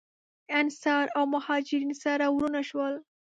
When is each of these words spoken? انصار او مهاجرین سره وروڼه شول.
انصار 0.59 1.05
او 1.17 1.23
مهاجرین 1.33 1.91
سره 2.03 2.25
وروڼه 2.35 2.61
شول. 2.69 2.93